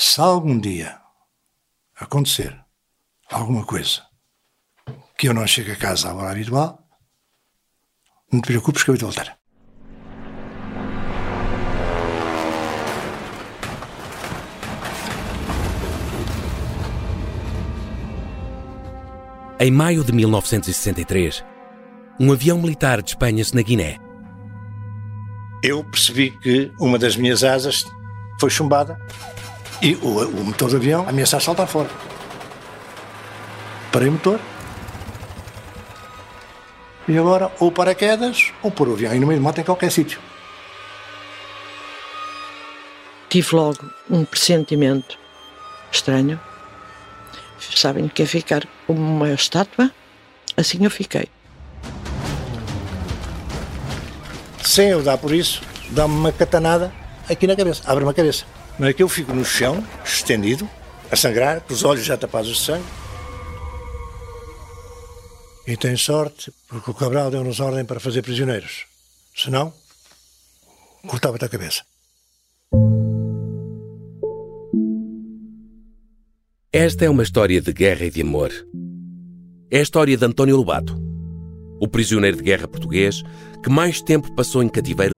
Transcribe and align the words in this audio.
Se 0.00 0.20
algum 0.20 0.60
dia 0.60 0.96
acontecer 1.98 2.56
alguma 3.28 3.64
coisa 3.64 4.02
que 5.16 5.28
eu 5.28 5.34
não 5.34 5.44
chegue 5.44 5.72
a 5.72 5.76
casa 5.76 6.08
à 6.08 6.14
hora 6.14 6.30
habitual, 6.30 6.78
não 8.32 8.40
te 8.40 8.46
preocupes 8.46 8.84
que 8.84 8.90
eu 8.90 8.94
vou 8.96 9.10
voltar. 9.10 9.36
Em 19.58 19.72
maio 19.72 20.04
de 20.04 20.12
1963, 20.12 21.44
um 22.20 22.30
avião 22.30 22.62
militar 22.62 23.02
despenha-se 23.02 23.52
na 23.52 23.62
Guiné. 23.62 23.98
Eu 25.60 25.82
percebi 25.82 26.30
que 26.38 26.70
uma 26.78 27.00
das 27.00 27.16
minhas 27.16 27.42
asas 27.42 27.84
foi 28.38 28.48
chumbada 28.48 28.96
e 29.80 29.94
o, 29.96 30.08
o 30.08 30.44
motor 30.44 30.70
do 30.70 30.76
avião 30.76 31.08
ameaçava 31.08 31.42
saltar 31.42 31.66
fora. 31.66 31.88
Parei 33.92 34.08
o 34.08 34.12
motor. 34.12 34.40
E 37.06 37.16
agora, 37.16 37.50
ou 37.58 37.72
paraquedas, 37.72 38.52
ou 38.62 38.70
pôr 38.70 38.88
o 38.88 38.92
avião 38.92 39.12
aí 39.12 39.18
no 39.18 39.26
meio 39.26 39.40
do 39.40 39.44
mato 39.44 39.60
em 39.60 39.64
qualquer 39.64 39.90
sítio. 39.90 40.20
Tive 43.30 43.54
logo 43.54 43.78
um 44.10 44.24
pressentimento 44.24 45.18
estranho. 45.90 46.40
Sabem 47.58 48.08
que 48.08 48.22
é 48.22 48.26
ficar 48.26 48.66
como 48.86 49.00
uma 49.00 49.30
estátua? 49.30 49.90
Assim 50.56 50.84
eu 50.84 50.90
fiquei. 50.90 51.28
Sem 54.62 54.90
eu 54.90 55.02
dar 55.02 55.18
por 55.18 55.32
isso, 55.32 55.62
dá-me 55.90 56.14
uma 56.14 56.32
catanada 56.32 56.92
aqui 57.28 57.46
na 57.46 57.56
cabeça, 57.56 57.82
abre-me 57.86 58.10
a 58.10 58.14
cabeça. 58.14 58.44
Não 58.78 58.86
é 58.86 58.92
que 58.92 59.02
eu 59.02 59.08
fico 59.08 59.32
no 59.32 59.44
chão, 59.44 59.84
estendido, 60.04 60.68
a 61.10 61.16
sangrar, 61.16 61.60
com 61.60 61.72
os 61.72 61.82
olhos 61.82 62.04
já 62.04 62.16
tapados 62.16 62.56
de 62.56 62.60
sangue. 62.60 62.84
E 65.66 65.76
tem 65.76 65.96
sorte, 65.96 66.52
porque 66.68 66.90
o 66.90 66.94
Cabral 66.94 67.30
deu-nos 67.30 67.60
ordem 67.60 67.84
para 67.84 67.98
fazer 67.98 68.22
prisioneiros. 68.22 68.86
Senão, 69.36 69.72
cortava-te 71.06 71.44
a 71.44 71.48
cabeça. 71.48 71.82
Esta 76.72 77.04
é 77.04 77.10
uma 77.10 77.22
história 77.22 77.60
de 77.60 77.72
guerra 77.72 78.04
e 78.04 78.10
de 78.10 78.22
amor. 78.22 78.52
É 79.70 79.78
a 79.78 79.82
história 79.82 80.16
de 80.16 80.24
António 80.24 80.56
Lobato, 80.56 80.96
o 81.80 81.88
prisioneiro 81.88 82.36
de 82.36 82.42
guerra 82.44 82.68
português 82.68 83.22
que 83.62 83.68
mais 83.68 84.00
tempo 84.00 84.32
passou 84.34 84.62
em 84.62 84.68
cativeiro. 84.68 85.17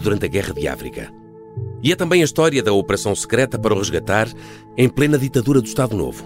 Durante 0.00 0.26
a 0.26 0.28
Guerra 0.28 0.52
de 0.52 0.68
África. 0.68 1.12
E 1.82 1.92
é 1.92 1.96
também 1.96 2.20
a 2.20 2.24
história 2.24 2.62
da 2.62 2.72
operação 2.72 3.14
secreta 3.14 3.58
para 3.58 3.74
o 3.74 3.78
resgatar 3.78 4.28
em 4.76 4.88
plena 4.88 5.18
ditadura 5.18 5.60
do 5.60 5.66
Estado 5.66 5.96
Novo. 5.96 6.24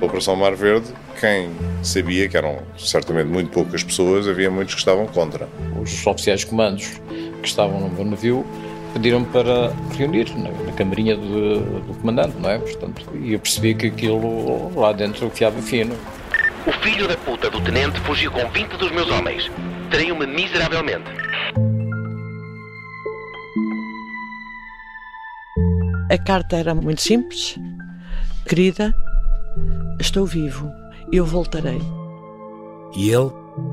A 0.00 0.04
Operação 0.04 0.36
Mar 0.36 0.54
Verde, 0.54 0.88
quem 1.18 1.50
sabia 1.82 2.28
que 2.28 2.36
eram 2.36 2.58
certamente 2.78 3.28
muito 3.28 3.50
poucas 3.50 3.82
pessoas, 3.82 4.26
havia 4.26 4.50
muitos 4.50 4.74
que 4.74 4.80
estavam 4.80 5.06
contra. 5.06 5.48
Os 5.80 6.06
oficiais 6.06 6.40
de 6.40 6.46
comandos 6.46 7.00
que 7.42 7.48
estavam 7.48 7.80
no 7.80 7.88
meu 7.90 8.04
navio 8.04 8.46
pediram-me 8.92 9.26
para 9.26 9.72
reunir 9.96 10.30
na, 10.36 10.50
na 10.50 10.72
camarinha 10.72 11.16
do, 11.16 11.80
do 11.80 11.94
comandante, 12.00 12.36
não 12.38 12.50
é? 12.50 12.58
Portanto, 12.58 13.06
e 13.14 13.34
eu 13.34 13.38
percebi 13.38 13.74
que 13.74 13.86
aquilo 13.86 14.72
lá 14.78 14.92
dentro 14.92 15.30
fiava 15.30 15.60
fino. 15.62 15.94
O 16.66 16.72
filho 16.84 17.08
da 17.08 17.16
puta 17.16 17.48
do 17.50 17.60
tenente 17.60 17.98
fugiu 18.00 18.30
com 18.30 18.48
20 18.50 18.76
dos 18.76 18.90
meus 18.90 19.10
homens. 19.10 19.50
Traiu-me 19.90 20.26
miseravelmente. 20.26 21.10
A 26.10 26.18
carta 26.18 26.56
era 26.56 26.74
muito 26.74 27.00
simples. 27.00 27.58
Querida, 28.48 28.94
estou 30.00 30.26
vivo. 30.26 30.70
Eu 31.12 31.24
voltarei. 31.24 31.80
E 32.96 33.10
ele 33.10 33.30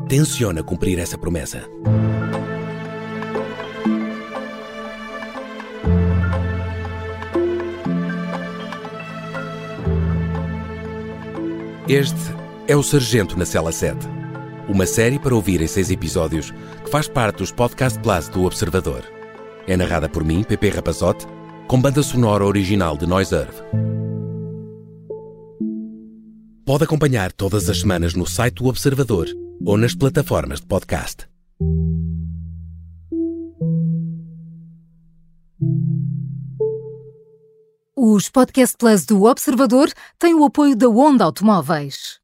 tenciona 0.08 0.64
cumprir 0.64 1.00
essa 1.00 1.18
promessa. 1.18 1.68
Este 11.88 12.16
é 12.68 12.76
o 12.76 12.84
Sargento 12.84 13.38
na 13.40 13.46
Cela 13.46 13.72
7, 13.72 13.98
uma 14.68 14.86
série 14.86 15.18
para 15.18 15.36
ouvir 15.36 15.62
em 15.62 15.68
seis 15.68 15.90
episódios 15.90 16.52
que 16.84 16.90
faz 16.90 17.08
parte 17.08 17.38
dos 17.38 17.52
Podcast 17.52 18.00
Plus 18.00 18.28
do 18.28 18.44
Observador. 18.44 19.04
É 19.66 19.78
narrada 19.78 20.10
por 20.10 20.24
mim, 20.24 20.44
Pepe 20.44 20.70
Rapazote, 20.70 21.26
com 21.68 21.80
banda 21.80 22.04
sonora 22.04 22.46
original 22.46 22.98
de 22.98 23.06
Noise 23.06 23.36
Earth. 23.36 23.64
Pode 26.66 26.84
acompanhar 26.84 27.32
todas 27.32 27.70
as 27.70 27.80
semanas 27.80 28.14
no 28.14 28.26
site 28.26 28.56
do 28.56 28.68
Observador 28.68 29.28
ou 29.66 29.78
nas 29.78 29.96
plataformas 29.96 30.60
de 30.60 30.68
podcast. 30.68 31.28
Os 37.96 38.30
Podcast 38.30 38.76
Plus 38.78 39.06
do 39.06 39.24
Observador 39.24 39.90
têm 40.20 40.34
o 40.34 40.46
apoio 40.46 40.76
da 40.76 40.90
Onda 40.90 41.24
Automóveis. 41.24 42.20